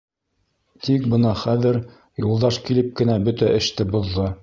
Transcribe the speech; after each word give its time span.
Тик 0.87 1.05
бына 1.15 1.35
хәҙер 1.43 1.79
Юлдаш 2.25 2.61
килеп 2.71 2.93
кенә 3.03 3.23
бөтә 3.29 3.57
эште 3.63 3.93
боҙҙо. 3.97 4.31